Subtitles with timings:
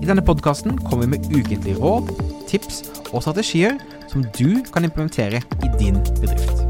[0.00, 2.08] I denne podkasten kommer vi med ukentlige råd,
[2.48, 2.78] tips
[3.12, 3.74] og strategier
[4.08, 6.62] som du kan implementere i din bedrift.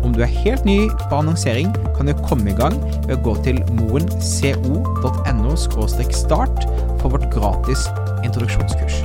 [0.00, 3.34] Om du er helt ny på annonsering, kan du komme i gang ved å gå
[3.44, 6.64] til moenco.no start
[7.02, 7.84] for vårt gratis
[8.24, 9.02] introduksjonskurs.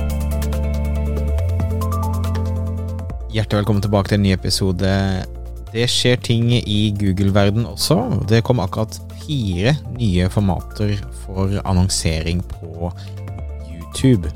[3.36, 4.94] Hjertelig velkommen tilbake til en ny episode.
[5.74, 8.24] Det skjer ting i Google-verden også.
[8.24, 12.88] Det kom akkurat fire nye formater for annonsering på
[13.96, 14.30] YouTube.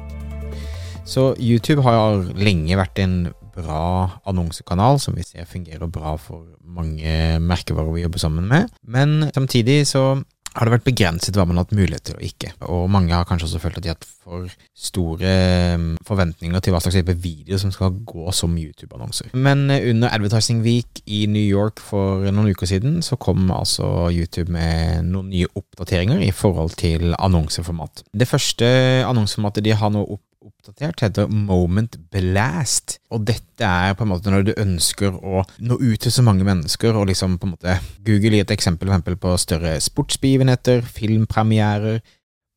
[1.05, 7.41] Så YouTube har lenge vært en bra annonsekanal som vi ser fungerer bra for mange
[7.42, 8.70] merkevarer vi jobber sammen med.
[8.83, 10.22] Men samtidig så
[10.55, 12.53] har det vært begrenset hva man har hatt mulighet til og ikke.
[12.67, 15.34] Og mange har kanskje også følt at de har hatt for store
[15.81, 19.31] mm, forventninger til hva slags type video som skal gå som YouTube-annonser.
[19.34, 24.11] Men eh, under Advertising Week i New York for noen uker siden, så kom altså
[24.11, 28.05] YouTube med noen nye oppdateringer i forhold til annonseformat.
[28.11, 28.67] Det første
[29.07, 32.98] annonseformatet de har nå opp oppdatert, heter Moment Blast.
[33.12, 36.46] Og dette er på en måte når du ønsker å nå ut til så mange
[36.46, 42.00] mennesker, og liksom på en måte Google gir et eksempel, eksempel på større sportsbegivenheter, filmpremierer,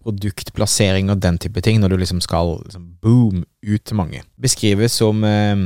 [0.04, 4.24] produktplassering og den type ting, når du liksom skal liksom, boom ut til mange.
[4.42, 5.64] Beskrives som eh,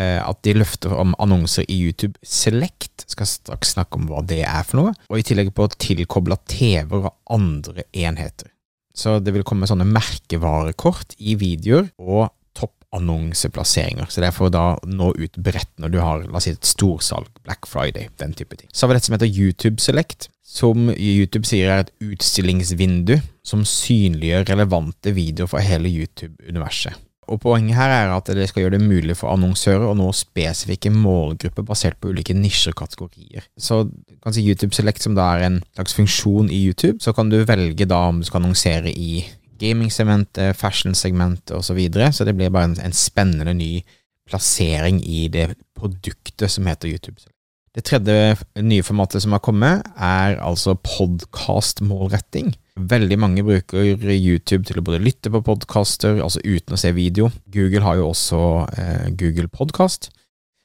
[0.00, 4.42] eh, at de løfter om annonser i YouTube Select, skal straks snakke om hva det
[4.48, 8.50] er for noe, og i tillegg på tilkobla TV-er og andre enheter.
[8.96, 14.08] Så det vil komme sånne merkevarekort i videoer og toppannonseplasseringer.
[14.08, 16.54] Så det er for å da nå ut bredt når du har la oss si
[16.56, 18.70] et storsalg, Black Friday, den type ting.
[18.72, 23.66] Så har vi dette som heter YouTube Select, som YouTube sier er et utstillingsvindu som
[23.68, 26.96] synliggjør relevante videoer for hele YouTube-universet.
[27.26, 30.92] Og Poenget her er at det skal gjøre det mulig for annonsører å nå spesifikke
[30.94, 33.48] målgrupper basert på ulike nisjekategorier.
[33.58, 33.84] Så
[34.22, 37.40] kan si YouTube Select, som da er en slags funksjon i YouTube, så kan du
[37.48, 39.24] velge da om du skal annonsere i
[39.60, 41.70] gaming-segmentet, fashion-segmentet osv.
[41.70, 42.12] Så, videre.
[42.12, 43.80] så det blir bare en, en spennende ny
[44.26, 47.35] plassering i det produktet som heter YouTube Select.
[47.76, 52.54] Det tredje nye formatet som har kommet, er altså podkast-målretting.
[52.80, 57.28] Veldig mange bruker YouTube til å både lytte på podkaster, altså uten å se video.
[57.52, 58.40] Google har jo også
[58.80, 60.08] eh, Google Podcast.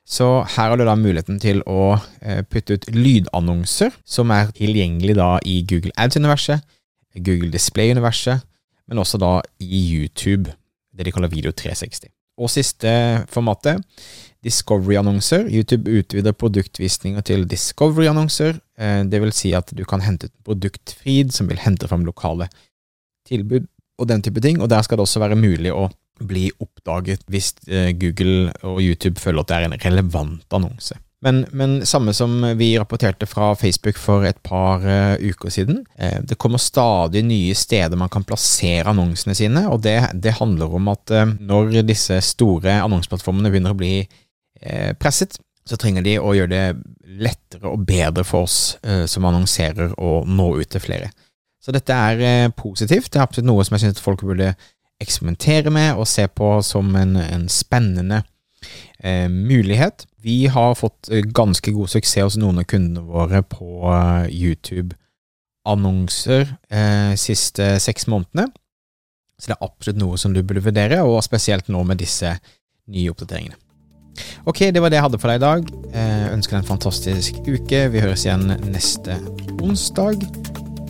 [0.07, 5.19] Så her har du da muligheten til å eh, putte ut lydannonser, som er tilgjengelig
[5.19, 6.63] da i Google Ads-universet,
[7.19, 8.47] Google Display-universet,
[8.87, 10.55] men også da i YouTube,
[10.95, 12.07] det de kaller Video 360.
[12.39, 12.91] Og siste
[13.27, 13.83] formatet,
[14.45, 15.45] Discovery-annonser.
[15.49, 18.57] YouTube utvider produktvisninger til Discovery-annonser.
[18.77, 22.49] Eh, det vil si at du kan hente ut produktfeed som vil hente fram lokale
[23.29, 23.69] tilbud
[24.01, 24.61] og den type ting.
[24.61, 25.89] Og der skal det også være mulig å
[26.21, 30.97] bli oppdaget hvis eh, Google og YouTube føler at det er en relevant annonse.
[31.21, 35.83] Men, men, samme som vi rapporterte fra Facebook for et par uh, uker siden.
[35.95, 40.73] eh, det kommer stadig nye steder man kan plassere annonsene sine, og det, det handler
[40.79, 43.93] om at eh, når disse store annonseplattformene begynner å bli
[45.01, 48.75] presset, så trenger de å gjøre det lettere og bedre for oss
[49.09, 51.09] som annonserer, å nå ut til flere.
[51.61, 53.11] Så dette er positivt.
[53.11, 54.53] Det er absolutt noe som jeg synes folk burde
[55.01, 58.23] eksperimentere med og se på som en, en spennende
[59.03, 60.05] eh, mulighet.
[60.21, 63.67] Vi har fått eh, ganske god suksess hos noen av kundene våre på
[64.29, 68.47] YouTube-annonser eh, siste seks månedene.
[69.41, 72.29] Så det er absolutt noe som du burde vurdere, og spesielt nå med disse
[72.91, 73.57] nye oppdateringene.
[74.45, 75.71] Ok, det var det jeg hadde for deg i dag.
[75.93, 77.83] Eh, ønsker deg en fantastisk uke.
[77.93, 79.17] Vi høres igjen neste
[79.61, 80.25] onsdag.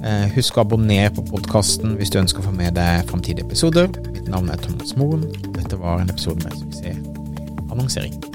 [0.02, 3.92] Eh, husk å abonnere på podkasten hvis du ønsker å få med deg framtidige episoder.
[4.12, 5.28] Mitt navn er Thomas Moen.
[5.52, 7.08] Dette var en episode med suksess
[7.72, 8.12] annonsering.
[8.12, 8.30] Det fint.